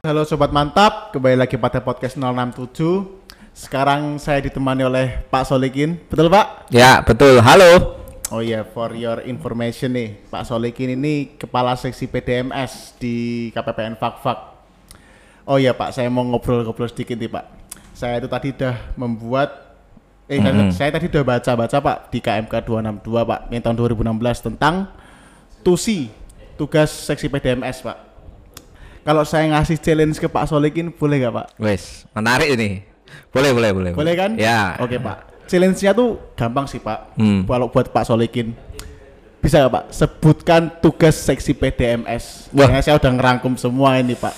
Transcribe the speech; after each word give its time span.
Halo 0.00 0.24
sobat 0.24 0.48
mantap, 0.48 1.12
kembali 1.12 1.44
lagi 1.44 1.60
pada 1.60 1.76
podcast 1.76 2.16
067. 2.16 2.72
Sekarang 3.52 4.16
saya 4.16 4.40
ditemani 4.40 4.80
oleh 4.88 5.28
Pak 5.28 5.44
Solikin, 5.44 6.00
betul 6.08 6.32
Pak? 6.32 6.72
Ya, 6.72 7.04
betul. 7.04 7.36
Halo. 7.44 8.00
Oh 8.32 8.40
iya, 8.40 8.64
for 8.64 8.96
your 8.96 9.20
information 9.28 9.92
nih, 9.92 10.16
Pak 10.32 10.48
Solikin 10.48 10.96
ini 10.96 11.36
kepala 11.36 11.76
seksi 11.76 12.08
PDMS 12.08 12.96
di 12.96 13.52
KPPN 13.52 14.00
Fakfak. 14.00 14.64
Oh 15.44 15.60
iya 15.60 15.76
Pak, 15.76 15.92
saya 15.92 16.08
mau 16.08 16.24
ngobrol-ngobrol 16.24 16.88
sedikit 16.88 17.20
nih 17.20 17.28
Pak. 17.28 17.44
Saya 17.92 18.24
itu 18.24 18.28
tadi 18.32 18.56
udah 18.56 18.96
membuat 18.96 19.76
eh 20.32 20.40
kan, 20.40 20.72
saya 20.72 20.96
tadi 20.96 21.12
udah 21.12 21.28
baca-baca 21.28 21.76
Pak 21.76 22.08
di 22.08 22.24
KMK 22.24 22.54
262 22.64 23.04
Pak, 23.04 23.40
yang 23.52 23.60
tahun 23.68 23.76
2016 23.76 24.48
tentang 24.48 24.88
TUSI, 25.60 26.08
tugas 26.56 26.88
seksi 26.88 27.28
PDMS 27.28 27.84
Pak. 27.84 28.09
Kalau 29.00 29.24
saya 29.24 29.48
ngasih 29.56 29.80
challenge 29.80 30.20
ke 30.20 30.28
Pak 30.28 30.44
Solikin 30.50 30.92
boleh 30.92 31.24
nggak 31.24 31.34
Pak? 31.34 31.46
Wes, 31.56 32.04
menarik 32.12 32.52
ini. 32.52 32.84
Boleh, 33.32 33.50
boleh, 33.54 33.70
boleh. 33.72 33.92
Boleh 33.96 34.14
kan? 34.14 34.36
Ya. 34.36 34.76
Oke 34.78 35.00
Pak. 35.00 35.48
Challenge-nya 35.50 35.90
tuh 35.96 36.20
gampang 36.38 36.66
sih 36.70 36.78
Pak. 36.78 37.18
Hmm. 37.18 37.42
Kalau 37.48 37.66
buat 37.72 37.90
Pak 37.90 38.04
Solikin. 38.06 38.54
Bisa 39.40 39.64
nggak 39.64 39.72
Pak? 39.72 39.84
Sebutkan 39.90 40.62
tugas 40.84 41.16
seksi 41.16 41.56
PDMS. 41.56 42.52
Wah. 42.52 42.68
Karena 42.68 42.84
saya 42.84 43.00
udah 43.00 43.10
ngerangkum 43.16 43.56
semua 43.56 43.96
ini 43.98 44.14
Pak. 44.14 44.34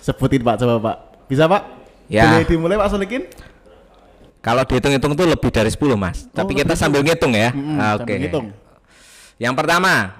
Sebutin 0.00 0.42
Pak 0.42 0.64
coba 0.64 0.74
Pak. 0.80 0.96
Bisa 1.28 1.44
Pak? 1.46 1.62
Ya. 2.08 2.26
Boleh 2.26 2.46
dimulai 2.48 2.76
Pak 2.80 2.88
Solikin? 2.90 3.22
Kalau 4.40 4.64
dihitung-hitung 4.64 5.12
tuh 5.12 5.28
lebih 5.28 5.52
dari 5.52 5.68
10, 5.68 6.00
Mas. 6.00 6.24
Tapi 6.32 6.56
kita 6.56 6.72
sambil 6.72 7.04
ngitung 7.04 7.36
ya. 7.36 7.52
Sambil 7.52 8.00
Oke. 8.00 8.14
ngitung. 8.24 8.46
Yang 9.36 9.54
pertama 9.56 10.19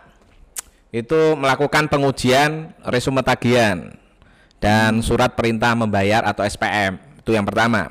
itu 0.90 1.38
melakukan 1.38 1.86
pengujian 1.86 2.74
resume 2.82 3.22
tagihan 3.22 3.94
dan 4.58 5.00
surat 5.00 5.38
perintah 5.38 5.72
membayar 5.78 6.26
atau 6.26 6.42
SPM. 6.42 6.98
Itu 7.22 7.32
yang 7.32 7.46
pertama. 7.46 7.90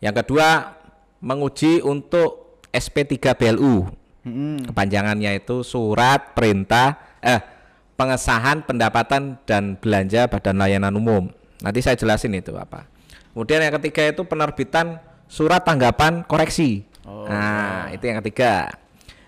Yang 0.00 0.24
kedua, 0.24 0.78
menguji 1.20 1.84
untuk 1.84 2.62
SP3 2.72 3.36
BLU. 3.36 3.90
Mm-mm. 4.20 4.68
Kepanjangannya 4.72 5.40
itu 5.40 5.64
surat 5.64 6.36
perintah 6.36 7.18
eh 7.24 7.40
pengesahan 7.96 8.64
pendapatan 8.64 9.36
dan 9.44 9.76
belanja 9.76 10.24
Badan 10.28 10.56
Layanan 10.56 10.96
Umum. 10.96 11.28
Nanti 11.60 11.84
saya 11.84 11.96
jelasin 12.00 12.32
itu 12.32 12.56
apa. 12.56 12.88
Kemudian 13.36 13.60
yang 13.60 13.76
ketiga 13.76 14.08
itu 14.08 14.24
penerbitan 14.24 14.96
surat 15.28 15.60
tanggapan 15.60 16.24
koreksi. 16.24 16.88
Oh. 17.04 17.28
Nah, 17.28 17.92
itu 17.92 18.00
yang 18.08 18.24
ketiga. 18.24 18.72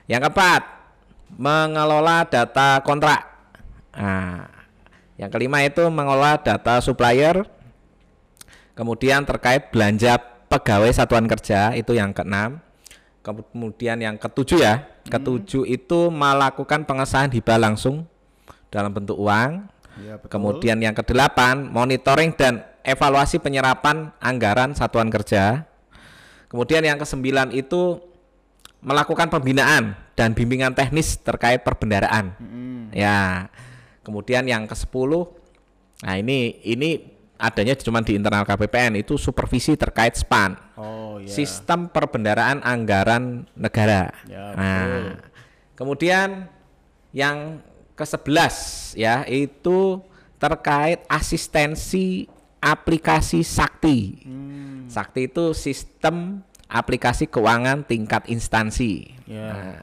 Yang 0.09 0.29
keempat, 0.29 0.63
mengelola 1.37 2.25
data 2.29 2.81
kontrak. 2.85 3.25
Nah, 3.93 4.49
yang 5.21 5.31
kelima 5.33 5.63
itu 5.65 5.85
mengelola 5.89 6.41
data 6.41 6.81
supplier. 6.81 7.45
Kemudian 8.73 9.29
terkait 9.29 9.69
belanja 9.69 10.17
pegawai 10.49 10.89
satuan 10.93 11.29
kerja 11.29 11.77
itu 11.77 11.93
yang 11.93 12.17
keenam. 12.17 12.61
Kemudian 13.23 14.01
yang 14.03 14.19
ketujuh 14.19 14.59
ya, 14.59 14.89
ketujuh 15.07 15.63
itu 15.69 16.11
melakukan 16.11 16.83
pengesahan 16.83 17.31
hibah 17.31 17.61
langsung 17.61 18.09
dalam 18.73 18.91
bentuk 18.91 19.15
uang. 19.21 19.69
Iya, 20.01 20.19
betul. 20.19 20.33
Kemudian 20.33 20.81
yang 20.81 20.97
kedelapan, 20.97 21.69
monitoring 21.69 22.33
dan 22.35 22.65
evaluasi 22.83 23.39
penyerapan 23.39 24.11
anggaran 24.19 24.75
satuan 24.75 25.07
kerja. 25.13 25.69
Kemudian 26.51 26.83
yang 26.83 26.99
kesembilan 26.99 27.55
itu 27.55 28.03
melakukan 28.83 29.31
pembinaan 29.31 29.95
dan 30.19 30.35
bimbingan 30.35 30.75
teknis 30.75 31.17
terkait 31.23 31.63
perbendaraan. 31.63 32.35
Mm-mm. 32.37 32.91
Ya. 32.93 33.49
Kemudian 34.03 34.45
yang 34.45 34.67
ke-10 34.67 35.41
nah 36.03 36.19
ini 36.19 36.59
ini 36.67 36.99
adanya 37.39 37.79
cuma 37.79 38.03
di 38.03 38.19
internal 38.19 38.43
KPPN 38.43 38.99
itu 38.99 39.15
supervisi 39.15 39.79
terkait 39.79 40.19
SPAN. 40.19 40.59
Oh 40.75 41.23
iya. 41.23 41.31
Sistem 41.31 41.87
Perbendaraan 41.91 42.63
Anggaran 42.63 43.47
Negara. 43.55 44.11
Ya, 44.27 44.55
nah, 44.55 44.83
betul. 44.83 45.07
kemudian 45.79 46.29
yang 47.15 47.63
ke-11 47.95 48.55
ya 48.99 49.23
itu 49.31 50.03
terkait 50.39 51.07
asistensi 51.07 52.27
aplikasi 52.63 53.43
Sakti. 53.43 54.23
Hmm, 54.27 54.87
Sakti 54.87 55.27
itu 55.27 55.51
sistem 55.55 56.47
aplikasi 56.73 57.29
keuangan 57.29 57.85
tingkat 57.85 58.25
instansi. 58.33 59.13
Ya. 59.29 59.49
Nah, 59.53 59.77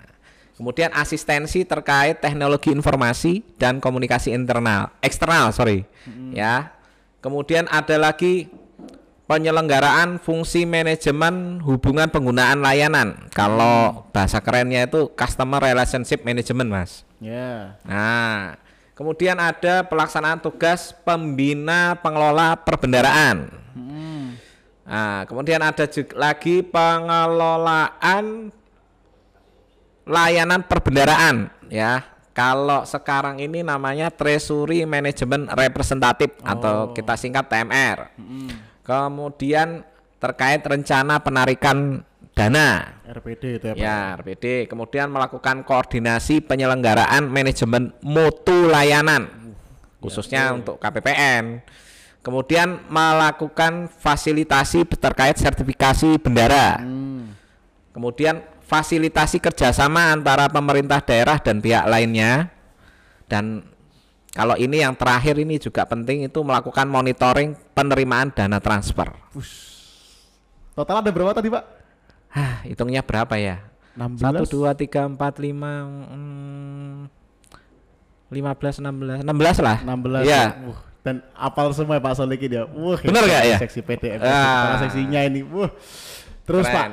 kemudian 0.58 0.90
asistensi 0.98 1.62
terkait 1.62 2.18
teknologi 2.18 2.74
informasi 2.74 3.46
dan 3.62 3.78
komunikasi 3.78 4.34
internal, 4.34 4.90
eksternal, 5.06 5.54
sorry, 5.54 5.86
ya. 6.34 6.74
Kemudian 7.22 7.70
ada 7.70 8.00
lagi 8.00 8.50
penyelenggaraan 9.30 10.18
fungsi 10.18 10.66
manajemen 10.66 11.62
hubungan 11.62 12.10
penggunaan 12.10 12.66
layanan. 12.66 13.30
Kalau 13.30 14.10
bahasa 14.10 14.42
kerennya 14.42 14.90
itu 14.90 15.06
customer 15.14 15.62
relationship 15.62 16.26
management, 16.26 16.70
mas. 16.74 17.06
Ya. 17.22 17.78
Nah, 17.86 18.58
kemudian 18.98 19.38
ada 19.38 19.86
pelaksanaan 19.86 20.42
tugas 20.42 20.98
pembina 21.06 21.94
pengelola 22.02 22.58
perbendaraan. 22.58 23.54
Mm. 23.78 24.19
Nah, 24.90 25.22
kemudian 25.30 25.62
ada 25.62 25.86
juga 25.86 26.18
lagi 26.18 26.66
pengelolaan 26.66 28.50
layanan 30.10 30.66
perbendaraan 30.66 31.54
ya. 31.70 32.02
Kalau 32.34 32.88
sekarang 32.88 33.38
ini 33.38 33.62
namanya 33.62 34.10
Treasury 34.10 34.88
Management 34.90 35.54
Representative 35.54 36.34
atau 36.42 36.96
kita 36.96 37.14
singkat 37.20 37.46
TMR. 37.52 38.16
Mm-mm. 38.18 38.50
Kemudian 38.82 39.86
terkait 40.18 40.66
rencana 40.66 41.22
penarikan 41.22 42.02
dana 42.34 42.96
RPD 43.06 43.44
itu 43.60 43.66
ya 43.70 43.74
Pak. 43.76 43.82
Ya, 43.82 44.00
RPD. 44.18 44.46
Kemudian 44.72 45.12
melakukan 45.12 45.68
koordinasi 45.68 46.42
penyelenggaraan 46.46 47.28
manajemen 47.28 47.92
mutu 48.00 48.72
layanan, 48.72 49.54
khususnya 50.00 50.54
untuk 50.56 50.80
KPPN. 50.80 51.60
Kemudian 52.20 52.84
melakukan 52.92 53.88
fasilitasi 53.88 54.84
terkait 55.00 55.40
sertifikasi 55.40 56.20
bendara. 56.20 56.84
Hmm. 56.84 57.32
Kemudian 57.96 58.44
fasilitasi 58.68 59.40
kerjasama 59.40 60.14
antara 60.14 60.52
pemerintah 60.52 61.00
daerah 61.00 61.40
dan 61.40 61.64
pihak 61.64 61.88
lainnya. 61.88 62.52
Dan 63.26 63.64
kalau 64.36 64.60
ini 64.60 64.84
yang 64.84 64.94
terakhir 64.94 65.40
ini 65.40 65.58
juga 65.58 65.88
penting 65.88 66.28
itu 66.28 66.40
melakukan 66.44 66.86
monitoring 66.86 67.56
penerimaan 67.72 68.36
dana 68.36 68.60
transfer. 68.60 69.10
Total 70.76 71.02
ada 71.02 71.10
berapa 71.10 71.34
tadi 71.34 71.50
Pak? 71.50 71.64
Hah, 72.30 72.62
hitungnya 72.68 73.02
berapa 73.02 73.36
ya? 73.42 73.64
16. 73.98 74.22
Satu 74.22 74.44
dua 74.48 74.72
tiga 74.78 75.04
empat 75.10 75.42
lima 75.42 75.84
hmm, 76.08 77.10
lima 78.30 78.52
belas 78.54 78.78
enam 78.78 78.96
belas 78.96 79.20
enam 79.26 79.36
belas 79.36 79.58
lah 79.58 79.78
16 79.82 80.24
ya 80.30 80.44
Wah, 80.70 80.80
dan 81.10 81.26
apal 81.34 81.74
semua 81.74 81.98
ya 81.98 82.02
Pak 82.02 82.14
Solikin 82.14 82.54
ya. 82.54 82.64
Wah, 82.70 83.02
Bener 83.02 83.26
hebat 83.26 83.30
nggak 83.34 83.44
ya? 83.50 83.58
Seksi 83.66 83.82
PDM, 83.82 84.22
Ah. 84.22 84.78
seksinya 84.78 85.26
ini. 85.26 85.42
Wah. 85.42 85.74
Terus 86.46 86.70
Keren. 86.70 86.78
Pak, 86.78 86.88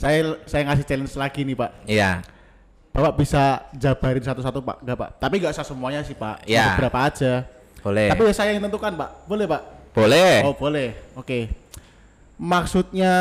saya 0.00 0.18
saya 0.48 0.62
ngasih 0.64 0.84
challenge 0.88 1.14
lagi 1.14 1.40
nih 1.44 1.56
Pak. 1.56 1.70
iya 1.84 2.10
Bapak 2.90 3.22
bisa 3.22 3.62
jabarin 3.76 4.24
satu-satu 4.24 4.64
Pak? 4.64 4.76
Enggak 4.82 4.96
Pak. 4.98 5.10
Tapi 5.20 5.34
nggak 5.38 5.52
usah 5.54 5.62
semuanya 5.62 6.00
sih 6.02 6.16
Pak. 6.16 6.42
Ya. 6.48 6.74
Beberapa 6.74 7.06
aja. 7.06 7.44
boleh 7.80 8.08
Tapi 8.12 8.20
ya 8.26 8.32
saya 8.34 8.50
yang 8.56 8.64
tentukan 8.64 8.92
Pak. 8.96 9.10
Boleh 9.28 9.44
Pak? 9.46 9.62
boleh 9.90 10.34
Oh 10.42 10.54
boleh. 10.56 10.96
Oke. 11.14 11.52
Maksudnya 12.40 13.12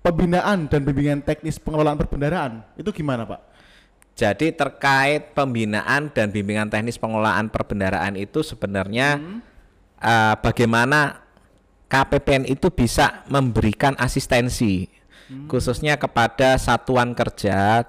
pembinaan 0.00 0.66
dan 0.66 0.80
bimbingan 0.82 1.20
teknis 1.20 1.60
pengelolaan 1.60 2.00
perbendaraan 2.00 2.64
itu 2.74 2.88
gimana 2.90 3.28
Pak? 3.28 3.40
Jadi 4.16 4.48
terkait 4.56 5.36
pembinaan 5.36 6.08
dan 6.08 6.32
bimbingan 6.32 6.72
teknis 6.72 6.96
pengelolaan 6.96 7.52
perbendaraan 7.52 8.16
itu 8.16 8.40
sebenarnya 8.40 9.20
eh, 10.00 10.34
bagaimana 10.40 11.22
KPPN 11.86 12.48
itu 12.50 12.72
bisa 12.72 13.22
memberikan 13.30 13.94
asistensi 14.00 14.88
khususnya 15.46 15.98
kepada 16.00 16.56
satuan 16.56 17.14
kerja 17.14 17.84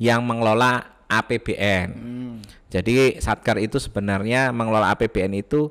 yang 0.00 0.24
mengelola 0.26 0.96
APBN 1.06 1.88
Hmm. 1.94 2.42
Jadi 2.66 3.22
Satker 3.22 3.62
itu 3.62 3.78
sebenarnya 3.78 4.50
mengelola 4.50 4.92
APBN 4.92 5.38
itu 5.38 5.70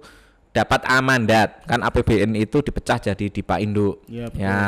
dapat 0.55 0.87
amandat 0.87 1.67
kan 1.67 1.83
APBN 1.83 2.31
itu 2.39 2.63
dipecah 2.63 2.97
jadi 2.97 3.27
dipa 3.27 3.59
induk. 3.59 4.01
Iya, 4.07 4.31
betul. 4.31 4.41
ya. 4.41 4.59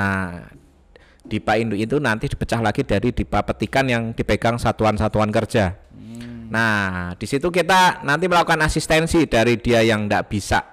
Dipa 1.28 1.60
induk 1.60 1.76
itu 1.78 2.00
nanti 2.00 2.32
dipecah 2.32 2.64
lagi 2.64 2.88
dari 2.88 3.12
dipa 3.12 3.44
petikan 3.44 3.86
yang 3.88 4.16
dipegang 4.16 4.56
satuan-satuan 4.56 5.28
kerja. 5.30 5.76
Hmm. 5.92 6.48
Nah, 6.48 7.12
di 7.20 7.28
situ 7.28 7.52
kita 7.52 8.02
nanti 8.08 8.32
melakukan 8.32 8.64
asistensi 8.64 9.28
dari 9.28 9.60
dia 9.60 9.84
yang 9.84 10.08
tidak 10.08 10.32
bisa 10.32 10.64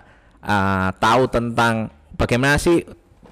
uh, 0.41 0.95
tahu 0.97 1.27
tentang 1.27 1.91
bagaimana 2.15 2.55
sih 2.57 2.87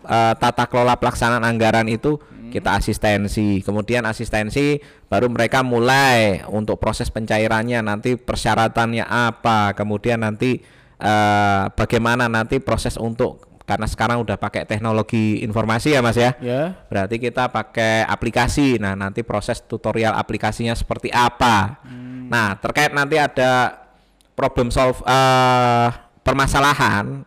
uh, 0.04 0.34
tata 0.34 0.66
kelola 0.66 0.98
pelaksanaan 0.98 1.46
anggaran 1.46 1.86
itu 1.86 2.18
kita 2.52 2.76
asistensi. 2.76 3.64
Kemudian 3.64 4.04
asistensi 4.04 4.76
baru 5.08 5.32
mereka 5.32 5.64
mulai 5.64 6.44
untuk 6.52 6.76
proses 6.76 7.08
pencairannya 7.08 7.80
nanti 7.80 8.20
persyaratannya 8.20 9.08
apa, 9.08 9.72
kemudian 9.72 10.20
nanti 10.20 10.60
eh, 11.00 11.64
bagaimana 11.72 12.28
nanti 12.28 12.60
proses 12.60 13.00
untuk 13.00 13.51
karena 13.72 13.88
sekarang 13.88 14.20
udah 14.20 14.36
pakai 14.36 14.68
teknologi 14.68 15.40
informasi 15.40 15.96
ya 15.96 16.04
Mas 16.04 16.20
ya. 16.20 16.36
Ya. 16.44 16.76
Berarti 16.92 17.16
kita 17.16 17.48
pakai 17.48 18.04
aplikasi. 18.04 18.76
Nah, 18.76 18.92
nanti 18.92 19.24
proses 19.24 19.64
tutorial 19.64 20.12
aplikasinya 20.12 20.76
seperti 20.76 21.08
apa. 21.08 21.80
Nah, 22.28 22.52
terkait 22.60 22.92
nanti 22.92 23.16
ada 23.16 23.80
problem 24.36 24.68
solve 24.68 25.00
eh, 25.08 25.88
permasalahan 26.20 27.24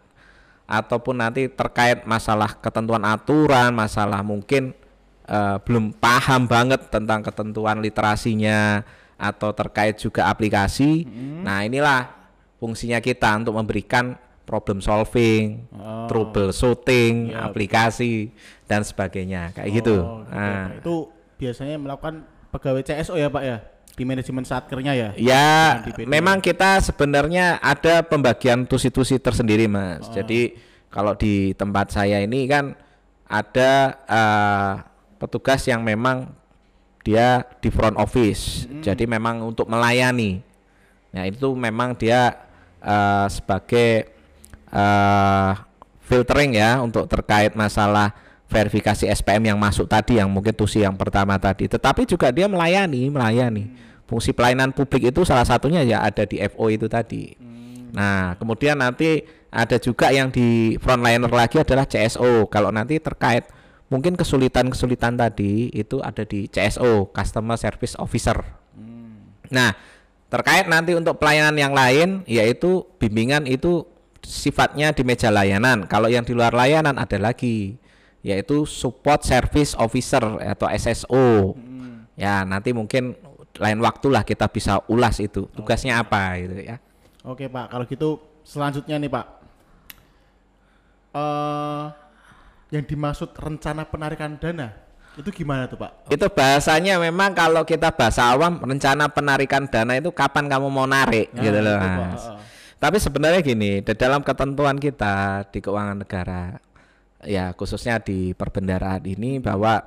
ataupun 0.69 1.18
nanti 1.18 1.50
terkait 1.50 2.06
masalah 2.06 2.53
ketentuan 2.62 3.01
aturan, 3.01 3.74
masalah 3.74 4.21
mungkin 4.21 4.77
eh, 5.25 5.57
belum 5.65 5.97
paham 5.97 6.45
banget 6.45 6.94
tentang 6.94 7.25
ketentuan 7.25 7.81
literasinya 7.81 8.86
atau 9.18 9.50
terkait 9.50 9.97
juga 9.97 10.30
aplikasi. 10.30 11.09
Nah, 11.42 11.65
inilah 11.65 12.13
fungsinya 12.62 13.01
kita 13.01 13.33
untuk 13.33 13.57
memberikan 13.57 14.13
problem 14.45 14.80
solving, 14.80 15.65
Oh. 15.74 16.06
troubleshooting, 16.07 17.33
Yap. 17.33 17.51
aplikasi 17.51 18.30
dan 18.65 18.86
sebagainya 18.86 19.51
kayak 19.51 19.69
gitu. 19.74 19.97
Oh, 20.00 20.21
gitu 20.21 20.31
ya, 20.31 20.38
Nah. 20.38 20.65
Itu 20.77 20.95
biasanya 21.36 21.75
melakukan 21.75 22.24
pegawai 22.53 22.81
CSO 22.81 23.18
ya 23.18 23.27
Pak 23.27 23.44
ya 23.44 23.57
di 23.95 24.03
manajemen 24.03 24.44
satkernya 24.44 24.94
ya. 24.94 25.09
Ya, 25.15 25.81
memang 26.03 26.44
kita 26.44 26.83
sebenarnya 26.83 27.57
ada 27.59 28.03
pembagian 28.03 28.68
tusi-tusi 28.68 29.18
tersendiri, 29.18 29.65
Mas. 29.65 30.07
Jadi 30.12 30.56
kalau 30.92 31.15
di 31.15 31.56
tempat 31.56 31.92
saya 31.92 32.19
ini 32.19 32.44
kan 32.45 32.75
ada 33.25 33.71
eh, 34.06 34.71
petugas 35.18 35.63
yang 35.65 35.81
memang 35.81 36.27
dia 37.01 37.47
di 37.63 37.71
front 37.71 37.95
office. 37.95 38.68
Jadi 38.83 39.07
memang 39.07 39.42
untuk 39.42 39.65
melayani. 39.65 40.44
Nah, 41.15 41.24
itu 41.24 41.56
memang 41.56 41.95
dia 41.95 42.36
eh, 42.83 43.27
sebagai 43.31 44.14
eh, 44.75 45.51
filtering 46.06 46.51
ya 46.60 46.83
untuk 46.83 47.07
terkait 47.07 47.56
masalah 47.56 48.13
verifikasi 48.45 49.10
SPM 49.10 49.56
yang 49.56 49.57
masuk 49.57 49.89
tadi 49.89 50.22
yang 50.22 50.30
mungkin 50.30 50.54
tusi 50.54 50.86
yang 50.86 50.94
pertama 50.94 51.39
tadi. 51.42 51.66
Tetapi 51.66 52.06
juga 52.06 52.30
dia 52.30 52.45
melayani, 52.45 53.10
melayani. 53.10 53.74
Fungsi 54.06 54.38
pelayanan 54.38 54.69
publik 54.69 55.10
itu 55.10 55.25
salah 55.25 55.48
satunya 55.48 55.81
ya 55.81 56.06
ada 56.06 56.30
di 56.30 56.38
FO 56.54 56.69
itu 56.69 56.86
tadi. 56.86 57.33
Nah, 57.89 58.38
kemudian 58.38 58.77
nanti 58.77 59.25
ada 59.50 59.81
juga 59.81 60.13
yang 60.13 60.30
di 60.30 60.78
frontliner 60.78 61.31
lagi 61.31 61.57
adalah 61.57 61.89
CSO. 61.89 62.45
Kalau 62.54 62.69
nanti 62.69 63.01
terkait 63.01 63.50
mungkin 63.89 64.13
kesulitan-kesulitan 64.13 65.18
tadi 65.18 65.74
itu 65.74 66.04
ada 66.06 66.21
di 66.21 66.45
CSO, 66.45 67.10
Customer 67.10 67.57
Service 67.57 67.98
Officer. 67.98 68.38
Nah, 69.50 69.74
terkait 70.30 70.69
nanti 70.69 70.94
untuk 70.94 71.18
pelayanan 71.18 71.57
yang 71.57 71.74
lain 71.74 72.21
yaitu 72.30 72.86
bimbingan 73.01 73.50
itu 73.50 73.89
sifatnya 74.25 74.92
di 74.92 75.06
meja 75.06 75.30
layanan. 75.30 75.86
Kalau 75.86 76.10
yang 76.10 76.25
di 76.25 76.33
luar 76.33 76.51
layanan 76.51 76.98
ada 76.98 77.16
lagi 77.22 77.77
yaitu 78.25 78.66
support 78.66 79.22
service 79.22 79.77
officer 79.77 80.22
atau 80.42 80.66
SSO. 80.74 81.54
Ya, 82.18 82.42
nanti 82.42 82.74
mungkin 82.74 83.13
lain 83.62 83.80
waktulah 83.80 84.25
kita 84.25 84.50
bisa 84.50 84.81
ulas 84.89 85.22
itu. 85.22 85.45
Tugasnya 85.54 86.01
apa 86.01 86.42
gitu 86.42 86.57
ya. 86.57 86.81
Oke 87.22 87.45
Pak, 87.45 87.69
kalau 87.69 87.86
gitu 87.86 88.10
selanjutnya 88.42 88.98
nih 88.98 89.12
Pak. 89.13 89.25
eh 91.16 91.86
yang 92.75 92.83
dimaksud 92.83 93.31
rencana 93.39 93.88
penarikan 93.88 94.36
dana 94.36 94.74
itu 95.16 95.31
gimana 95.31 95.63
tuh 95.63 95.80
Pak? 95.80 96.12
Itu 96.12 96.28
bahasanya 96.28 97.00
memang 97.00 97.31
kalau 97.31 97.63
kita 97.63 97.88
bahasa 97.95 98.36
awam 98.36 98.60
rencana 98.60 99.07
penarikan 99.07 99.63
dana 99.63 99.95
itu 99.95 100.12
kapan 100.12 100.51
kamu 100.51 100.68
mau 100.68 100.83
narik 100.83 101.31
Nah, 101.31 101.39
gitu 101.39 101.60
loh 101.63 101.71
itu, 101.71 101.88
Pak. 101.88 101.94
Mas. 102.12 102.25
Tapi 102.75 102.98
sebenarnya 103.00 103.42
gini, 103.42 103.81
di 103.81 103.94
dalam 103.95 104.22
ketentuan 104.22 104.77
kita 104.77 105.48
di 105.50 105.63
keuangan 105.63 106.04
negara 106.06 106.60
ya 107.25 107.51
khususnya 107.57 107.98
di 107.98 108.38
perbendaraan 108.38 109.01
ini 109.01 109.42
bahwa 109.42 109.81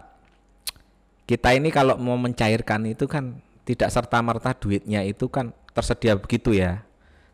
kita 1.29 1.55
ini 1.55 1.70
kalau 1.70 1.94
mau 2.00 2.19
mencairkan 2.19 2.88
itu 2.88 3.06
kan 3.06 3.38
tidak 3.69 3.93
serta 3.93 4.19
merta 4.25 4.56
duitnya 4.56 5.05
itu 5.05 5.29
kan 5.29 5.52
tersedia 5.76 6.17
begitu 6.17 6.56
ya. 6.56 6.82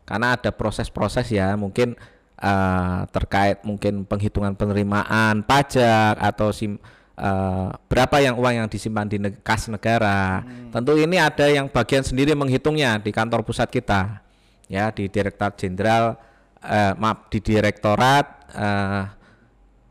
Karena 0.05 0.37
ada 0.37 0.51
proses-proses 0.53 1.31
ya, 1.31 1.55
mungkin 1.55 1.95
eh, 2.37 2.99
terkait 3.09 3.63
mungkin 3.63 4.03
penghitungan 4.03 4.53
penerimaan 4.53 5.41
pajak 5.47 6.19
atau 6.19 6.51
sim 6.51 6.75
eh, 7.15 7.69
berapa 7.87 8.19
yang 8.19 8.35
uang 8.35 8.53
yang 8.61 8.67
disimpan 8.67 9.07
di 9.07 9.17
neg- 9.17 9.39
kas 9.41 9.71
negara. 9.71 10.43
Tentu 10.75 10.99
ini 10.99 11.15
ada 11.17 11.47
yang 11.47 11.71
bagian 11.71 12.03
sendiri 12.03 12.35
menghitungnya 12.35 12.99
di 12.99 13.15
kantor 13.15 13.41
pusat 13.47 13.71
kita. 13.71 14.24
Ya, 14.65 14.89
di 14.89 15.05
Direktorat 15.05 15.55
Jenderal 15.61 16.17
eh, 16.61 16.93
maaf 16.97 17.29
di 17.29 17.39
Direktorat 17.41 18.25
eh, 18.53 19.03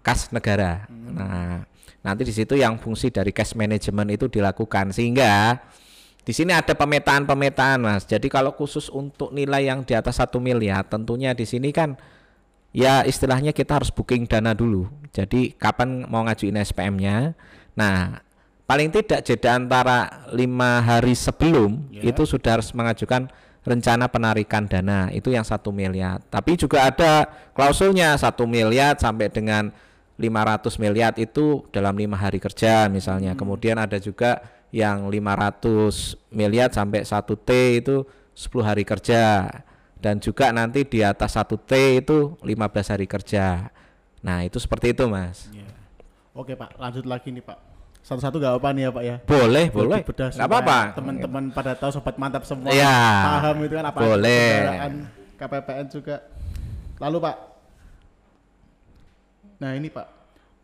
kas 0.03 0.29
negara. 0.35 0.85
Nah, 0.91 1.63
nanti 2.03 2.23
di 2.27 2.35
situ 2.35 2.59
yang 2.59 2.77
fungsi 2.77 3.09
dari 3.09 3.31
cash 3.31 3.55
management 3.55 4.19
itu 4.19 4.27
dilakukan 4.29 4.91
sehingga 4.93 5.63
di 6.25 6.33
sini 6.33 6.57
ada 6.57 6.73
pemetaan-pemetaan, 6.73 7.85
Mas. 7.85 8.09
Jadi 8.09 8.33
kalau 8.33 8.57
khusus 8.57 8.89
untuk 8.89 9.29
nilai 9.31 9.69
yang 9.69 9.85
di 9.85 9.93
atas 9.93 10.17
satu 10.17 10.41
miliar, 10.41 10.85
tentunya 10.89 11.37
di 11.37 11.45
sini 11.45 11.69
kan 11.69 12.01
ya 12.73 13.05
istilahnya 13.05 13.53
kita 13.53 13.77
harus 13.77 13.93
booking 13.93 14.25
dana 14.25 14.57
dulu. 14.57 14.89
Jadi 15.13 15.53
kapan 15.55 16.09
mau 16.09 16.25
ngajuin 16.25 16.59
SPM-nya? 16.65 17.37
Nah, 17.77 18.25
paling 18.65 18.89
tidak 18.91 19.21
jeda 19.23 19.61
antara 19.61 20.27
lima 20.33 20.81
hari 20.81 21.13
sebelum 21.13 21.93
Ya. 21.93 22.09
itu 22.09 22.25
sudah 22.25 22.59
harus 22.59 22.73
mengajukan 22.73 23.29
rencana 23.65 24.13
penarikan 24.13 24.69
dana 24.69 25.09
itu 25.11 25.33
yang 25.33 25.43
satu 25.43 25.73
miliar. 25.73 26.21
Tapi 26.29 26.61
juga 26.61 26.87
ada 26.87 27.27
klausulnya 27.57 28.15
satu 28.21 28.45
miliar 28.45 29.01
sampai 29.01 29.33
dengan 29.33 29.73
500 30.21 30.79
miliar 30.79 31.13
itu 31.19 31.67
dalam 31.75 31.97
lima 31.97 32.15
hari 32.15 32.39
kerja 32.39 32.87
misalnya. 32.93 33.35
Kemudian 33.35 33.81
ada 33.81 33.99
juga 33.99 34.45
yang 34.71 35.09
500 35.11 36.31
miliar 36.31 36.71
sampai 36.71 37.03
1 37.03 37.11
T 37.41 37.51
itu 37.83 37.97
10 38.37 38.63
hari 38.63 38.85
kerja 38.87 39.49
dan 39.99 40.21
juga 40.21 40.53
nanti 40.53 40.85
di 40.85 41.01
atas 41.01 41.41
1 41.41 41.57
T 41.65 41.73
itu 42.05 42.37
15 42.45 42.93
hari 42.93 43.07
kerja. 43.09 43.73
Nah, 44.25 44.45
itu 44.45 44.61
seperti 44.61 44.93
itu, 44.93 45.05
Mas. 45.09 45.49
Iya. 45.53 45.69
Oke 46.35 46.59
Pak, 46.59 46.75
lanjut 46.83 47.07
lagi 47.07 47.31
nih 47.31 47.47
Pak. 47.47 47.74
Satu-satu 48.05 48.37
gak 48.37 48.61
apa 48.61 48.69
nih 48.77 48.83
ya 48.85 48.91
Pak 48.93 49.05
ya? 49.09 49.17
Boleh, 49.25 49.67
boleh. 49.73 50.01
supaya 50.05 50.45
apa-apa. 50.45 50.79
Teman-teman 50.93 51.45
pada 51.57 51.73
tahu 51.73 51.89
sobat 51.89 52.21
mantap 52.21 52.45
semua 52.45 52.69
Iya. 52.69 52.93
paham 53.25 53.57
itu 53.65 53.75
kan 53.81 53.87
apa 53.89 53.99
Boleh. 54.05 54.53
KPPN 55.41 55.87
juga. 55.89 56.21
Lalu 57.01 57.17
Pak. 57.25 57.37
Nah, 59.57 59.73
ini 59.73 59.89
Pak. 59.89 60.07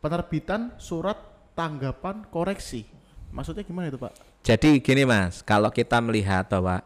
Penerbitan 0.05 0.76
surat 0.76 1.17
tanggapan 1.57 2.29
koreksi. 2.29 2.85
Maksudnya 3.33 3.65
gimana 3.65 3.88
itu 3.88 3.97
Pak? 3.97 4.12
Jadi 4.45 4.76
gini 4.85 5.09
Mas, 5.09 5.41
kalau 5.41 5.73
kita 5.73 5.97
melihat 6.05 6.45
bahwa 6.45 6.85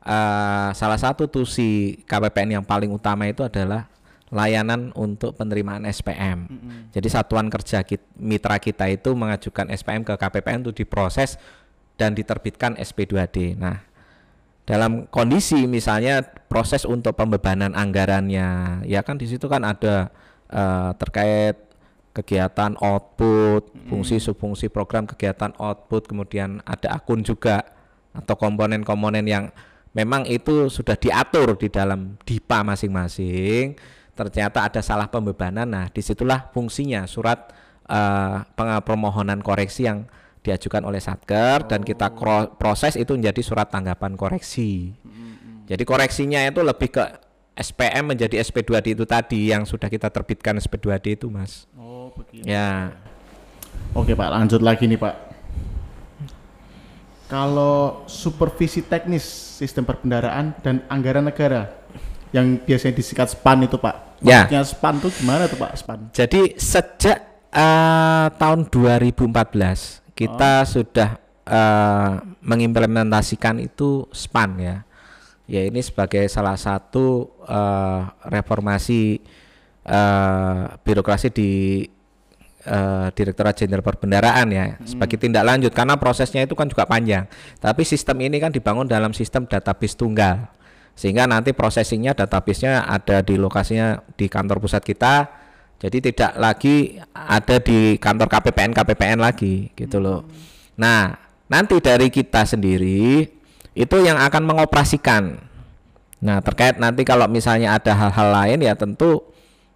eh, 0.00 0.70
salah 0.72 0.96
satu 0.96 1.28
tusi 1.28 2.00
KPPN 2.08 2.60
yang 2.60 2.64
paling 2.64 2.88
utama 2.88 3.28
itu 3.28 3.44
adalah 3.44 3.84
layanan 4.28 4.92
untuk 4.92 5.36
penerimaan 5.36 5.88
SPM. 5.88 6.48
Jadi 6.92 7.08
satuan 7.08 7.48
kerja 7.48 7.80
kit- 7.84 8.04
mitra 8.16 8.60
kita 8.60 8.88
itu 8.88 9.16
mengajukan 9.16 9.72
SPM 9.72 10.04
ke 10.04 10.14
KPPN 10.16 10.68
untuk 10.68 10.76
diproses 10.76 11.40
dan 11.96 12.12
diterbitkan 12.12 12.76
SP2D. 12.76 13.56
Nah, 13.58 13.82
dalam 14.68 15.08
kondisi 15.08 15.64
misalnya 15.64 16.20
proses 16.46 16.84
untuk 16.84 17.16
pembebanan 17.16 17.72
anggarannya, 17.72 18.84
ya 18.84 19.00
kan 19.00 19.16
di 19.16 19.24
situ 19.24 19.48
kan 19.48 19.64
ada 19.64 20.12
eh, 20.52 20.90
terkait 21.00 21.56
kegiatan 22.12 22.74
output, 22.82 23.70
fungsi 23.86 24.18
subfungsi 24.18 24.66
program 24.68 25.06
kegiatan 25.06 25.54
output, 25.56 26.10
kemudian 26.10 26.58
ada 26.66 26.98
akun 26.98 27.22
juga 27.22 27.62
atau 28.10 28.34
komponen-komponen 28.34 29.22
yang 29.22 29.54
memang 29.94 30.26
itu 30.26 30.66
sudah 30.66 30.98
diatur 30.98 31.54
di 31.54 31.70
dalam 31.70 32.18
DIPA 32.26 32.66
masing-masing. 32.66 33.78
Ternyata 34.18 34.66
ada 34.66 34.82
salah 34.82 35.06
pembebanan, 35.06 35.62
nah 35.62 35.86
di 35.86 36.02
situlah 36.02 36.50
fungsinya 36.50 37.06
surat 37.06 37.54
peng- 38.58 38.82
permohonan 38.82 39.38
koreksi 39.38 39.86
yang 39.86 40.10
diajukan 40.42 40.82
oleh 40.82 40.98
satker 40.98 41.62
dan 41.70 41.86
kita 41.86 42.10
kro- 42.18 42.50
proses 42.58 42.98
itu 42.98 43.14
menjadi 43.14 43.38
surat 43.46 43.70
tanggapan 43.70 44.18
koreksi. 44.18 44.90
Jadi 45.70 45.82
koreksinya 45.86 46.42
itu 46.50 46.66
lebih 46.66 46.98
ke 46.98 47.04
SPM 47.54 48.10
menjadi 48.10 48.42
SP2D 48.42 48.98
itu 48.98 49.06
tadi 49.06 49.54
yang 49.54 49.62
sudah 49.62 49.86
kita 49.86 50.10
terbitkan 50.10 50.58
SP2D 50.58 51.22
itu, 51.22 51.30
Mas. 51.30 51.70
Oh, 51.78 52.10
begini. 52.10 52.50
Ya. 52.50 52.90
Oke 53.94 54.18
Pak, 54.18 54.34
lanjut 54.34 54.62
lagi 54.66 54.90
nih 54.90 54.98
Pak. 54.98 55.14
Kalau 57.28 58.02
supervisi 58.08 58.82
teknis 58.82 59.22
sistem 59.60 59.84
perbendaraan 59.84 60.56
dan 60.64 60.82
anggaran 60.88 61.28
negara 61.28 61.77
yang 62.32 62.60
biasanya 62.60 62.94
disingkat 62.98 63.28
SPAN 63.32 63.64
itu 63.64 63.76
Pak. 63.80 64.20
Ya. 64.20 64.44
Maksudnya 64.44 64.62
SPAN 64.66 64.94
itu 65.00 65.08
gimana 65.22 65.42
tuh 65.46 65.58
Pak 65.58 65.72
SPAN? 65.78 65.98
Jadi 66.12 66.40
sejak 66.58 67.18
eh, 67.52 68.26
tahun 68.34 68.60
2014 68.68 70.14
kita 70.18 70.52
sudah 70.66 71.10
eh, 71.46 72.12
mengimplementasikan 72.42 73.62
itu 73.62 74.04
SPAN 74.12 74.50
ya. 74.60 74.76
ya 75.48 75.64
ini 75.64 75.80
sebagai 75.80 76.28
salah 76.28 76.58
satu 76.60 77.30
eh, 77.48 78.00
reformasi 78.28 79.22
eh, 79.88 80.62
birokrasi 80.84 81.28
di 81.32 81.50
eh, 82.68 83.08
Direktorat 83.14 83.56
Jenderal 83.56 83.86
Perbendaraan 83.86 84.48
ya 84.52 84.76
sebagai 84.84 85.16
tindak 85.16 85.46
lanjut 85.46 85.72
karena 85.72 85.96
prosesnya 85.96 86.44
itu 86.44 86.52
kan 86.52 86.68
juga 86.68 86.84
panjang. 86.84 87.24
Tapi 87.56 87.82
sistem 87.88 88.20
ini 88.20 88.36
kan 88.36 88.52
dibangun 88.52 88.84
dalam 88.84 89.16
sistem 89.16 89.48
database 89.48 89.96
tunggal. 89.96 90.57
Sehingga 90.98 91.30
nanti 91.30 91.54
processingnya 91.54 92.10
database-nya 92.18 92.82
ada 92.90 93.22
di 93.22 93.38
lokasinya 93.38 94.02
di 94.18 94.26
kantor 94.26 94.58
pusat 94.58 94.82
kita. 94.82 95.30
Jadi 95.78 96.10
tidak 96.10 96.34
lagi 96.34 96.98
ada 97.14 97.62
di 97.62 97.94
kantor 98.02 98.26
KPPN 98.26 98.74
KPPN 98.74 99.22
lagi 99.22 99.70
gitu 99.78 100.02
loh. 100.02 100.26
Nah, 100.74 101.14
nanti 101.46 101.78
dari 101.78 102.10
kita 102.10 102.42
sendiri 102.42 103.30
itu 103.78 103.96
yang 104.02 104.18
akan 104.18 104.42
mengoperasikan. 104.42 105.38
Nah, 106.18 106.42
terkait 106.42 106.82
nanti 106.82 107.06
kalau 107.06 107.30
misalnya 107.30 107.78
ada 107.78 107.94
hal-hal 107.94 108.28
lain 108.34 108.58
ya 108.66 108.74
tentu 108.74 109.22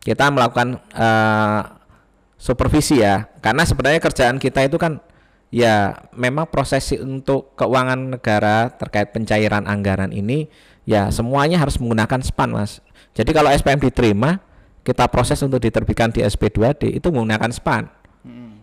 kita 0.02 0.26
melakukan 0.34 0.82
eh, 0.90 1.60
supervisi 2.34 2.98
ya. 2.98 3.30
Karena 3.38 3.62
sebenarnya 3.62 4.02
kerjaan 4.02 4.42
kita 4.42 4.66
itu 4.66 4.74
kan 4.74 4.98
ya 5.54 6.02
memang 6.18 6.50
proses 6.50 6.90
untuk 6.98 7.54
keuangan 7.54 8.18
negara 8.18 8.74
terkait 8.74 9.14
pencairan 9.14 9.70
anggaran 9.70 10.10
ini 10.10 10.50
ya 10.88 11.10
semuanya 11.14 11.58
harus 11.60 11.78
menggunakan 11.78 12.20
SPAN, 12.22 12.50
Mas. 12.54 12.82
Jadi 13.12 13.30
kalau 13.30 13.52
SPM 13.52 13.78
diterima, 13.78 14.40
kita 14.82 15.06
proses 15.06 15.38
untuk 15.44 15.62
diterbitkan 15.62 16.10
di 16.10 16.24
SP2D 16.26 16.98
itu 16.98 17.08
menggunakan 17.12 17.50
SPAN. 17.52 18.02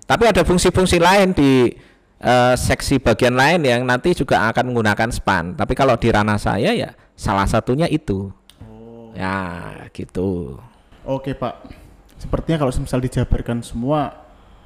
Tapi 0.10 0.26
ada 0.26 0.42
fungsi-fungsi 0.42 0.98
lain 0.98 1.38
di 1.38 1.70
eh, 2.18 2.56
seksi 2.58 2.98
bagian 2.98 3.38
lain 3.38 3.62
yang 3.62 3.86
nanti 3.86 4.18
juga 4.18 4.50
akan 4.50 4.74
menggunakan 4.74 5.14
SPAN. 5.14 5.54
Tapi 5.54 5.78
kalau 5.78 5.94
di 6.02 6.10
ranah 6.10 6.42
saya 6.42 6.74
ya 6.74 6.98
salah 7.14 7.46
satunya 7.46 7.86
itu. 7.86 8.34
Ya, 9.14 9.70
gitu. 9.94 10.58
Oke 11.06 11.38
Pak, 11.38 11.70
sepertinya 12.18 12.66
kalau 12.66 12.74
misal 12.74 13.02
dijabarkan 13.02 13.62
semua 13.62 14.19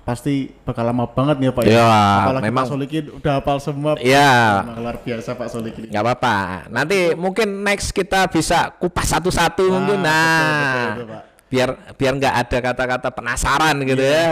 pasti 0.04 0.34
bakal 0.62 0.84
lama 0.84 1.08
banget 1.08 1.40
nih 1.40 1.48
ya 1.48 1.54
Pak 1.54 1.64
Ya, 1.64 1.88
Apalagi 2.22 2.44
memang- 2.44 2.68
Pak 2.68 2.72
Solikin 2.72 3.04
udah 3.14 3.34
hafal 3.40 3.58
semua. 3.58 3.92
Iya. 3.96 4.32
Luar 4.76 4.98
biasa 5.00 5.30
Pak 5.32 5.48
Solikin. 5.48 5.88
nggak 5.88 6.04
apa-apa. 6.04 6.38
Nanti 6.68 7.16
mungkin 7.16 7.64
next 7.64 7.90
kita 7.90 8.28
bisa 8.28 8.68
kupas 8.74 9.08
satu-satu 9.10 9.64
mungkin. 9.66 9.98
betul, 9.98 10.04
Nah, 10.04 10.88
betul, 10.92 11.08
Pak. 11.08 11.24
biar 11.48 11.70
biar 11.96 12.14
nggak 12.18 12.36
ada 12.38 12.58
kata-kata 12.62 13.08
penasaran 13.10 13.76
gitu 13.82 14.04
ya. 14.04 14.32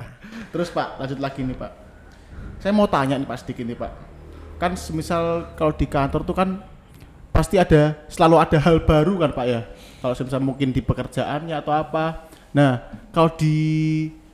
Terus 0.52 0.68
Pak, 0.68 0.88
lanjut 0.96 1.18
lagi 1.18 1.40
nih 1.42 1.54
Pak. 1.54 1.72
Saya 2.58 2.72
mau 2.72 2.84
tanya 2.84 3.14
nih 3.14 3.24
Pak 3.24 3.38
sedikit 3.38 3.64
nih 3.64 3.76
Pak. 3.76 3.92
Kan 4.56 4.72
semisal 4.74 5.52
kalau 5.52 5.72
di 5.72 5.84
kantor 5.84 6.20
tuh 6.22 6.32
kan 6.32 6.64
pasti 7.30 7.56
ada 7.56 7.96
selalu 8.06 8.36
ada 8.36 8.56
hal 8.58 8.80
baru 8.80 9.16
kan 9.18 9.30
Pak 9.30 9.46
ya. 9.46 9.60
Kalau 10.00 10.12
semisal 10.12 10.40
mungkin 10.40 10.72
di 10.72 10.80
pekerjaannya 10.80 11.52
atau 11.54 11.72
apa. 11.72 12.24
Nah, 12.50 12.82
kalau 13.10 13.30
di 13.30 13.56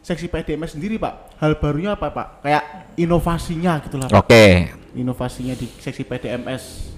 seksi 0.06 0.30
PDMS 0.30 0.78
sendiri 0.78 1.02
Pak, 1.02 1.42
hal 1.42 1.58
barunya 1.58 1.98
apa 1.98 2.14
Pak? 2.14 2.46
Kayak 2.46 2.94
inovasinya 2.94 3.82
gitu 3.82 3.98
lah 3.98 4.06
Pak. 4.06 4.22
Oke. 4.22 4.70
Inovasinya 4.94 5.58
di 5.58 5.66
seksi 5.66 6.06
PDMS. 6.06 6.94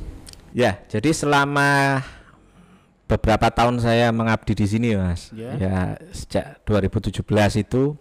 Ya, 0.53 0.77
jadi 0.93 1.09
selama 1.17 2.05
beberapa 3.09 3.49
tahun 3.49 3.81
saya 3.81 4.13
mengabdi 4.13 4.53
di 4.53 4.67
sini, 4.69 4.93
Mas. 4.93 5.33
Ya. 5.33 5.57
Ya, 5.57 5.77
sejak 6.13 6.61
2017 6.69 7.25
itu 7.65 7.97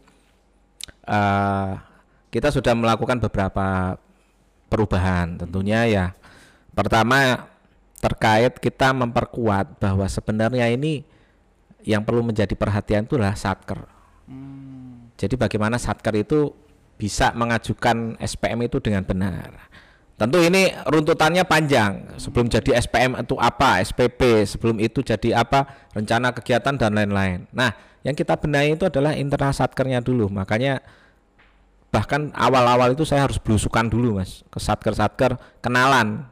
eh 1.07 1.71
kita 2.27 2.51
sudah 2.51 2.75
melakukan 2.75 3.23
beberapa 3.23 3.95
perubahan. 4.67 5.39
Tentunya 5.39 5.87
ya 5.87 6.05
pertama 6.75 7.47
terkait 8.03 8.59
kita 8.59 8.91
memperkuat 8.91 9.79
bahwa 9.79 10.03
sebenarnya 10.11 10.67
ini 10.67 11.07
yang 11.87 12.03
perlu 12.03 12.27
menjadi 12.27 12.51
perhatian 12.59 13.07
itulah 13.07 13.31
satker. 13.39 13.87
Jadi 15.17 15.33
bagaimana 15.35 15.81
satker 15.81 16.13
itu 16.13 16.53
bisa 16.97 17.33
mengajukan 17.33 18.17
SPM 18.21 18.69
itu 18.69 18.77
dengan 18.77 19.01
benar. 19.05 19.69
Tentu 20.17 20.41
ini 20.41 20.73
runtutannya 20.89 21.45
panjang. 21.45 22.17
Sebelum 22.17 22.49
jadi 22.49 22.81
SPM 22.81 23.21
itu 23.21 23.37
apa, 23.37 23.77
SPP, 23.85 24.49
sebelum 24.49 24.81
itu 24.81 25.05
jadi 25.05 25.45
apa, 25.45 25.89
rencana 25.93 26.33
kegiatan 26.33 26.73
dan 26.73 26.97
lain-lain. 26.97 27.45
Nah, 27.53 27.69
yang 28.01 28.17
kita 28.17 28.33
benahi 28.33 28.73
itu 28.73 28.89
adalah 28.89 29.13
internal 29.13 29.53
satkernya 29.53 30.01
dulu. 30.01 30.25
Makanya 30.25 30.81
bahkan 31.93 32.33
awal-awal 32.33 32.97
itu 32.97 33.05
saya 33.05 33.29
harus 33.29 33.37
belusukan 33.37 33.85
dulu, 33.85 34.17
Mas, 34.17 34.41
ke 34.49 34.57
satker-satker, 34.57 35.37
kenalan. 35.61 36.25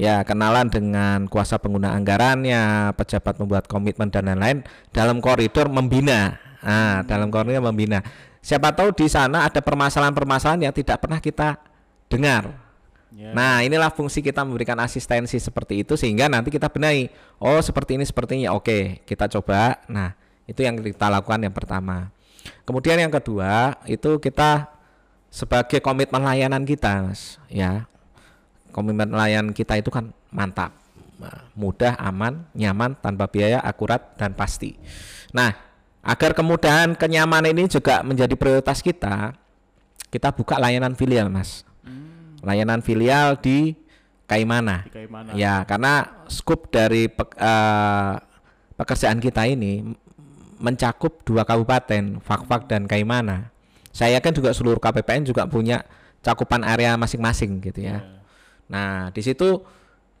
Ya, 0.00 0.24
kenalan 0.24 0.72
dengan 0.72 1.28
kuasa 1.28 1.60
pengguna 1.60 1.92
anggarannya, 1.92 2.96
pejabat 2.96 3.36
membuat 3.36 3.68
komitmen 3.68 4.08
dan 4.08 4.26
lain-lain 4.26 4.64
dalam 4.90 5.20
koridor 5.20 5.68
membina. 5.68 6.40
Ah, 6.60 7.00
dalam 7.08 7.32
koridor 7.32 7.64
membina. 7.64 8.04
Siapa 8.40 8.72
tahu 8.72 8.92
di 8.96 9.08
sana 9.08 9.48
ada 9.48 9.60
permasalahan-permasalahan 9.60 10.68
yang 10.68 10.74
tidak 10.76 11.00
pernah 11.04 11.20
kita 11.20 11.60
dengar. 12.08 12.52
Ya. 13.10 13.34
Nah, 13.34 13.60
inilah 13.60 13.90
fungsi 13.90 14.22
kita 14.22 14.46
memberikan 14.46 14.78
asistensi 14.78 15.36
seperti 15.36 15.82
itu 15.82 15.98
sehingga 15.98 16.30
nanti 16.30 16.48
kita 16.48 16.70
benahi. 16.70 17.10
Oh, 17.42 17.58
seperti 17.58 17.98
ini 17.98 18.04
seperti 18.06 18.40
ini. 18.40 18.46
Oke, 18.48 19.02
kita 19.04 19.26
coba. 19.28 19.82
Nah, 19.90 20.14
itu 20.46 20.62
yang 20.62 20.78
kita 20.78 21.10
lakukan 21.10 21.42
yang 21.42 21.52
pertama. 21.52 22.14
Kemudian 22.64 22.96
yang 22.96 23.12
kedua, 23.12 23.76
itu 23.84 24.16
kita 24.22 24.70
sebagai 25.28 25.82
komitmen 25.82 26.22
layanan 26.22 26.64
kita, 26.64 27.06
Mas, 27.06 27.36
ya. 27.50 27.84
Komitmen 28.70 29.10
layanan 29.10 29.52
kita 29.52 29.76
itu 29.76 29.90
kan 29.90 30.14
mantap. 30.30 30.72
Nah, 31.20 31.50
Mudah, 31.52 31.98
aman, 32.00 32.48
nyaman, 32.56 32.96
tanpa 32.96 33.28
biaya, 33.28 33.60
akurat 33.60 34.16
dan 34.16 34.32
pasti. 34.32 34.78
Nah, 35.34 35.52
agar 36.00 36.32
kemudahan 36.32 36.96
kenyamanan 36.96 37.52
ini 37.52 37.68
juga 37.68 38.00
menjadi 38.00 38.32
prioritas 38.36 38.80
kita, 38.80 39.36
kita 40.08 40.32
buka 40.32 40.56
layanan 40.56 40.96
filial, 40.96 41.28
Mas 41.28 41.68
layanan 42.44 42.80
filial 42.80 43.36
di 43.40 43.76
Kaimana. 44.24 44.86
Di 44.86 44.92
Kaimana. 44.94 45.30
Ya, 45.34 45.66
karena 45.66 46.24
skup 46.30 46.70
dari 46.70 47.10
pe- 47.10 47.34
eh, 47.36 48.14
pekerjaan 48.78 49.18
kita 49.18 49.44
ini 49.50 49.92
mencakup 50.60 51.24
dua 51.26 51.42
kabupaten, 51.42 52.20
Fakfak 52.22 52.68
dan 52.70 52.86
Kaimana. 52.86 53.50
Saya 53.90 54.22
kan 54.22 54.30
juga 54.30 54.54
seluruh 54.54 54.78
KPPN 54.78 55.26
juga 55.26 55.50
punya 55.50 55.82
cakupan 56.22 56.62
area 56.62 56.94
masing-masing 56.94 57.58
gitu 57.64 57.90
ya. 57.90 58.06
Nah, 58.70 59.10
di 59.10 59.18
situ 59.24 59.66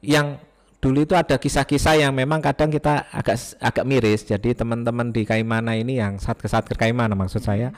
yang 0.02 0.42
dulu 0.80 1.04
itu 1.04 1.12
ada 1.12 1.36
kisah-kisah 1.36 2.00
yang 2.00 2.12
memang 2.16 2.40
kadang 2.40 2.72
kita 2.72 3.06
agak 3.12 3.36
agak 3.60 3.84
miris. 3.84 4.24
Jadi 4.24 4.56
teman-teman 4.56 5.12
di 5.12 5.28
Kaimana 5.28 5.76
ini 5.76 6.00
yang 6.00 6.16
saat 6.16 6.40
ke 6.40 6.48
saat 6.48 6.64
ke 6.64 6.74
Kaimana 6.74 7.12
maksud 7.12 7.44
saya 7.44 7.70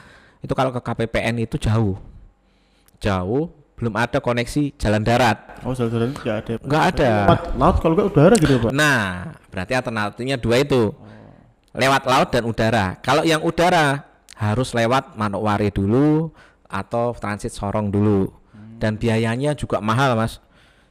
itu 0.42 0.54
kalau 0.54 0.70
ke 0.70 0.78
KPPN 0.78 1.42
itu 1.42 1.58
jauh. 1.58 1.98
Jauh, 3.02 3.50
belum 3.74 3.98
ada 3.98 4.22
koneksi 4.22 4.78
jalan 4.78 5.02
darat. 5.02 5.58
Oh, 5.66 5.74
jalan-jalan 5.74 6.14
nggak 6.14 6.36
ada. 6.38 6.52
Nggak 6.62 6.84
ada. 6.94 7.10
Lewat 7.26 7.42
laut 7.58 7.76
kalau 7.82 7.94
nggak 7.98 8.08
udara 8.14 8.34
gitu 8.38 8.54
Pak. 8.62 8.70
Nah, 8.70 9.34
berarti 9.50 9.72
alternatifnya 9.74 10.36
dua 10.38 10.56
itu. 10.62 10.94
Lewat 11.74 12.02
laut 12.06 12.28
dan 12.30 12.42
udara. 12.46 12.86
Kalau 13.02 13.26
yang 13.26 13.42
udara 13.42 14.06
harus 14.38 14.70
lewat 14.70 15.18
Manokwari 15.18 15.74
dulu 15.74 16.30
atau 16.70 17.10
transit 17.18 17.50
Sorong 17.50 17.90
dulu. 17.90 18.30
Dan 18.78 18.98
biayanya 18.98 19.54
juga 19.54 19.78
mahal, 19.78 20.18
Mas. 20.18 20.42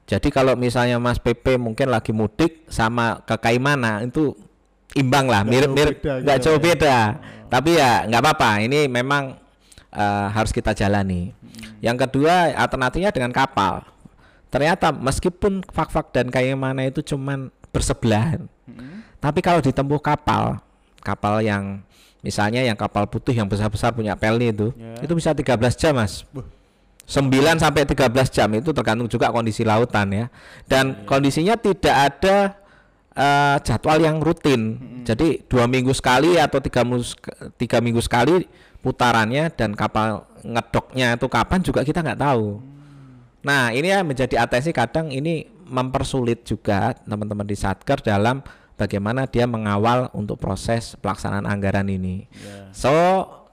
Jadi 0.06 0.28
kalau 0.28 0.54
misalnya 0.56 0.98
Mas 0.98 1.18
PP 1.18 1.56
mungkin 1.56 1.88
lagi 1.88 2.12
mudik 2.12 2.68
sama 2.68 3.24
ke 3.24 3.38
Kaimana 3.38 4.04
itu 4.04 4.36
imbang 4.92 5.26
lah, 5.26 5.42
Nggak 5.42 5.52
mirip-mirip 5.52 5.96
jauh 5.96 6.04
beda 6.04 6.14
nggak 6.22 6.38
gitu 6.38 6.46
jauh 6.46 6.60
ya. 6.60 6.64
beda. 6.64 6.98
Tapi 7.48 7.70
ya 7.80 7.92
nggak 8.08 8.22
apa-apa. 8.22 8.50
Ini 8.62 8.80
memang 8.88 9.24
eh, 9.90 10.28
harus 10.32 10.52
kita 10.52 10.72
jalani. 10.72 11.32
Yang 11.80 11.98
kedua 12.08 12.52
alternatifnya 12.54 13.10
dengan 13.10 13.32
kapal. 13.32 13.88
Ternyata 14.52 14.92
meskipun 14.92 15.64
fak-fak 15.66 16.12
dan 16.12 16.28
Kaimana 16.28 16.84
itu 16.84 17.00
cuman 17.02 17.48
bersebelahan, 17.72 18.52
tapi 19.24 19.40
kalau 19.40 19.64
ditempuh 19.64 20.04
kapal, 20.04 20.60
kapal 21.00 21.40
yang 21.40 21.80
misalnya 22.20 22.60
yang 22.60 22.76
kapal 22.76 23.08
putih 23.08 23.32
yang 23.32 23.48
besar-besar 23.48 23.96
punya 23.96 24.12
pelni 24.14 24.52
itu, 24.52 24.76
Ya. 24.76 25.08
itu 25.08 25.14
bisa 25.16 25.32
13 25.32 25.56
jam 25.80 25.96
mas. 25.96 26.28
Wah. 26.36 26.44
9 27.12 27.60
sampai 27.60 27.84
13 27.84 28.08
jam 28.32 28.48
itu 28.56 28.72
tergantung 28.72 29.12
juga 29.12 29.28
kondisi 29.36 29.68
lautan 29.68 30.08
ya. 30.16 30.26
Dan 30.64 31.04
kondisinya 31.04 31.60
tidak 31.60 31.92
ada 31.92 32.56
eh, 33.12 33.58
jadwal 33.68 34.00
yang 34.00 34.24
rutin. 34.24 34.80
Jadi 35.04 35.44
dua 35.52 35.68
minggu 35.68 35.92
sekali 35.92 36.40
atau 36.40 36.64
tiga 36.64 36.88
minggu, 36.88 37.04
sek- 37.04 37.60
tiga 37.60 37.84
minggu 37.84 38.00
sekali 38.00 38.48
putarannya 38.80 39.52
dan 39.54 39.76
kapal 39.76 40.26
ngedoknya 40.42 41.20
itu 41.20 41.28
kapan 41.28 41.60
juga 41.60 41.84
kita 41.84 42.00
nggak 42.00 42.22
tahu. 42.24 42.64
Nah 43.44 43.76
ini 43.76 43.92
ya 43.92 44.02
menjadi 44.08 44.40
atensi 44.40 44.72
kadang 44.72 45.12
ini 45.12 45.50
mempersulit 45.68 46.48
juga 46.48 46.96
teman-teman 47.04 47.44
di 47.44 47.56
Satker 47.60 48.00
dalam 48.00 48.40
bagaimana 48.80 49.28
dia 49.30 49.46
mengawal 49.46 50.10
untuk 50.16 50.40
proses 50.40 50.96
pelaksanaan 51.02 51.46
anggaran 51.46 51.86
ini. 51.92 52.26
Ya. 52.32 52.72
So 52.74 52.94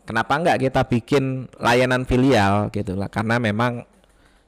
kenapa 0.08 0.40
nggak 0.40 0.58
kita 0.64 0.88
bikin 0.88 1.52
layanan 1.60 2.08
filial 2.08 2.72
gitu 2.72 2.96
lah? 2.96 3.12
Karena 3.12 3.36
memang 3.36 3.84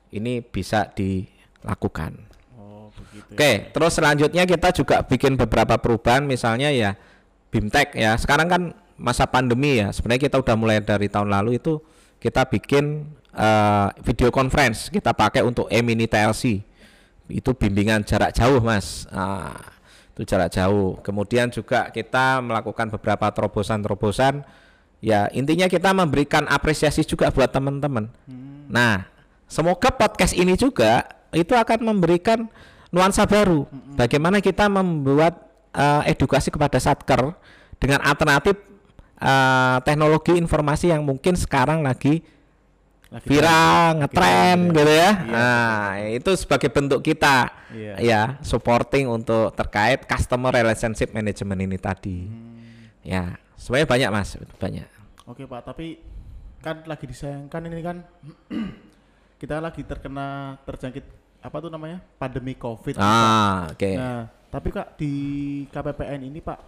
ini 0.08 0.40
bisa 0.40 0.88
dilakukan. 0.96 2.16
Oh, 2.56 2.88
begitu. 2.96 3.28
gitu. 3.28 3.36
Oke, 3.36 3.52
terus 3.68 3.92
selanjutnya 3.92 4.48
kita 4.48 4.72
juga 4.72 5.04
bikin 5.04 5.36
beberapa 5.36 5.76
perubahan 5.76 6.24
misalnya 6.24 6.72
ya 6.72 6.96
BIMTEK 7.52 8.00
ya. 8.00 8.16
Sekarang 8.16 8.48
kan 8.48 8.62
masa 8.96 9.28
pandemi 9.28 9.84
ya. 9.84 9.92
Sebenarnya 9.92 10.32
kita 10.32 10.40
udah 10.40 10.56
mulai 10.56 10.80
dari 10.80 11.12
tahun 11.12 11.28
lalu 11.28 11.60
itu 11.60 11.76
kita 12.16 12.48
bikin 12.48 13.04
eh, 13.36 13.88
video 14.00 14.32
conference 14.32 14.88
kita 14.88 15.12
pakai 15.12 15.44
untuk 15.44 15.68
e-mini 15.68 16.08
TLC. 16.08 16.64
Itu 17.30 17.54
bimbingan 17.54 18.02
jarak 18.02 18.34
jauh, 18.34 18.58
Mas. 18.58 19.06
Ah, 19.12 19.54
itu 20.16 20.24
jarak 20.26 20.50
jauh. 20.50 20.98
Kemudian 21.04 21.52
juga 21.52 21.92
kita 21.94 22.42
melakukan 22.42 22.90
beberapa 22.90 23.30
terobosan-terobosan 23.30 24.42
ya 25.00 25.26
intinya 25.32 25.66
kita 25.66 25.90
memberikan 25.96 26.44
apresiasi 26.46 27.02
juga 27.04 27.32
buat 27.32 27.48
teman-teman. 27.50 28.08
Nah, 28.70 29.08
semoga 29.50 29.90
podcast 29.90 30.36
ini 30.36 30.54
juga 30.54 31.08
itu 31.34 31.56
akan 31.56 31.90
memberikan 31.90 32.46
nuansa 32.94 33.26
baru. 33.26 33.66
Bagaimana 33.96 34.38
kita 34.38 34.70
membuat 34.70 35.40
eh, 35.74 36.12
edukasi 36.14 36.52
kepada 36.52 36.78
satker 36.78 37.34
dengan 37.80 38.04
alternatif 38.04 38.60
eh, 39.18 39.76
teknologi 39.82 40.36
informasi 40.38 40.92
yang 40.92 41.02
mungkin 41.02 41.34
sekarang 41.34 41.82
lagi 41.82 42.22
Lagi 43.10 43.26
viral, 43.26 44.06
tren, 44.06 44.06
ngetren 44.06 44.58
gitu 44.70 44.92
ya. 44.94 45.10
Iya, 45.10 45.34
nah, 45.34 45.90
itu 46.14 46.30
sebagai 46.38 46.70
bentuk 46.70 47.02
kita 47.02 47.50
Iya. 47.74 47.94
ya 47.98 48.22
supporting 48.42 49.10
untuk 49.10 49.50
terkait 49.54 50.06
customer 50.06 50.54
relationship 50.54 51.10
management 51.10 51.58
ini 51.58 51.78
tadi. 51.78 52.30
Hmm. 52.30 52.54
Ya, 53.02 53.34
sebenarnya 53.60 53.88
banyak 53.88 54.10
Mas, 54.10 54.30
banyak. 54.56 54.88
Oke 55.28 55.44
Pak, 55.44 55.60
tapi 55.68 56.00
kan 56.64 56.80
lagi 56.88 57.04
disayangkan 57.04 57.60
ini 57.68 57.84
kan 57.84 57.96
kita 59.40 59.60
lagi 59.60 59.84
terkena 59.84 60.56
terjangkit 60.64 61.04
apa 61.40 61.56
tuh 61.60 61.68
namanya 61.72 62.00
pandemi 62.16 62.56
COVID. 62.56 62.96
Ah, 62.96 63.68
oke. 63.72 63.90
Nah, 63.96 64.28
tapi 64.48 64.68
Kak 64.72 64.96
di 64.96 65.12
KPPN 65.68 66.24
ini 66.24 66.40
Pak 66.40 66.58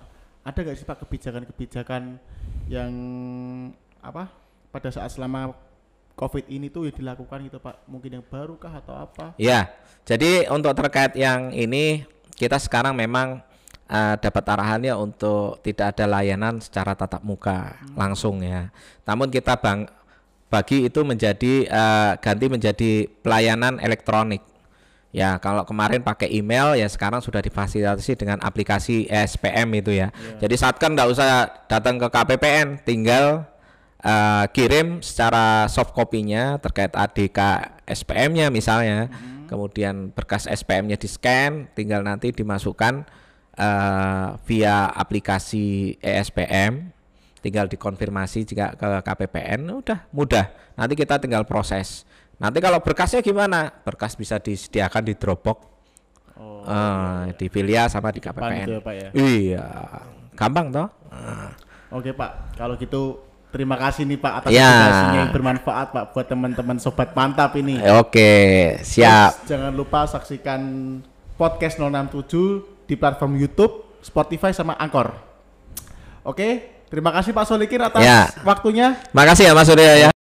ada 0.42 0.58
nggak 0.58 0.76
sih 0.76 0.86
Pak 0.88 1.00
kebijakan-kebijakan 1.04 2.16
yang 2.68 2.92
apa 4.00 4.28
pada 4.72 4.88
saat 4.88 5.12
selama 5.12 5.52
COVID 6.16 6.48
ini 6.52 6.68
tuh 6.68 6.88
yang 6.88 6.96
dilakukan 6.96 7.40
gitu 7.48 7.60
Pak? 7.60 7.88
Mungkin 7.88 8.20
yang 8.20 8.24
baru 8.24 8.56
kah 8.60 8.80
atau 8.80 8.96
apa? 8.96 9.32
Ya, 9.40 9.72
jadi 10.04 10.48
untuk 10.52 10.72
terkait 10.76 11.16
yang 11.16 11.52
ini 11.52 12.04
kita 12.36 12.56
sekarang 12.56 12.96
memang 12.96 13.44
eh, 13.88 14.14
dapat 14.18 14.44
arahannya 14.46 14.94
untuk 14.98 15.62
tidak 15.64 15.96
ada 15.96 16.04
layanan 16.18 16.58
secara 16.62 16.94
tatap 16.94 17.22
muka 17.24 17.78
langsung 17.96 18.42
ya. 18.42 18.70
Namun 19.08 19.32
kita 19.32 19.58
bang 19.58 19.88
bagi 20.52 20.86
itu 20.86 21.00
menjadi 21.00 21.54
eh, 21.64 22.12
ganti 22.20 22.46
menjadi 22.52 22.90
pelayanan 23.24 23.80
elektronik. 23.80 24.44
Ya, 25.12 25.36
kalau 25.36 25.68
kemarin 25.68 26.00
pakai 26.00 26.32
email 26.32 26.72
ya 26.72 26.88
sekarang 26.88 27.20
sudah 27.20 27.44
difasilitasi 27.44 28.16
dengan 28.16 28.40
aplikasi 28.40 29.04
SPM 29.12 29.68
itu 29.76 29.92
ya. 29.92 30.08
Jadi 30.40 30.56
saat 30.56 30.80
kan 30.80 30.96
nggak 30.96 31.08
usah 31.12 31.52
datang 31.68 32.00
ke 32.00 32.08
KPPN, 32.08 32.80
tinggal 32.80 33.44
eh, 34.00 34.44
kirim 34.56 35.04
secara 35.04 35.68
soft 35.68 35.92
copy-nya 35.92 36.56
terkait 36.64 36.96
ADK 36.96 37.38
SPM-nya 37.84 38.48
misalnya. 38.48 39.12
Kemudian 39.52 40.16
berkas 40.16 40.48
SPM-nya 40.48 40.96
di-scan, 40.96 41.68
tinggal 41.76 42.00
nanti 42.00 42.32
dimasukkan 42.32 43.04
eh, 43.52 44.28
via 44.44 44.88
aplikasi 44.88 45.96
ESPM 45.98 46.88
tinggal 47.42 47.66
dikonfirmasi 47.66 48.46
jika 48.46 48.78
ke 48.78 48.86
KPPN 49.02 49.66
udah 49.66 50.06
mudah. 50.14 50.46
Nanti 50.78 50.94
kita 50.94 51.18
tinggal 51.18 51.42
proses. 51.42 52.06
Nanti 52.38 52.62
kalau 52.62 52.78
berkasnya 52.78 53.18
gimana? 53.20 53.70
Berkas 53.82 54.14
bisa 54.14 54.38
disediakan 54.38 55.02
di 55.04 55.14
Dropbox 55.14 55.58
Oh, 56.32 56.64
eh, 56.66 57.34
di 57.38 57.46
Filia 57.46 57.86
sama 57.86 58.10
di 58.10 58.18
depan 58.18 58.50
KPPN 58.50 58.66
ya, 58.66 58.78
Pak 58.82 58.94
ya. 58.94 59.08
iya. 59.14 59.66
Gampang 60.34 60.74
toh? 60.74 60.88
Ah. 61.12 61.54
Oke 61.92 62.10
Pak, 62.16 62.56
kalau 62.56 62.74
gitu 62.80 63.20
terima 63.52 63.76
kasih 63.76 64.08
nih 64.08 64.16
Pak 64.16 64.32
atas 64.42 64.50
Ya. 64.50 64.64
informasinya 64.64 65.18
yang 65.22 65.32
bermanfaat 65.36 65.86
Pak 65.92 66.04
buat 66.16 66.26
teman-teman 66.26 66.80
sobat 66.80 67.12
mantap 67.12 67.52
ini. 67.60 67.78
Oke 68.00 68.32
siap. 68.80 69.44
Terus 69.44 69.48
jangan 69.54 69.72
lupa 69.76 70.08
saksikan 70.08 70.60
podcast 71.36 71.76
067 71.78 72.81
di 72.92 73.00
platform 73.00 73.40
YouTube, 73.40 73.96
Spotify 74.04 74.52
sama 74.52 74.76
Anchor. 74.76 75.16
Oke, 76.22 76.48
terima 76.92 77.08
kasih 77.08 77.32
Pak 77.32 77.48
Solikin 77.48 77.80
atas 77.80 78.04
Ya. 78.04 78.28
waktunya. 78.44 79.00
makasih 79.16 79.48
ya 79.48 79.52
Mas 79.56 79.64
Surya 79.64 79.92
ya 79.96 80.21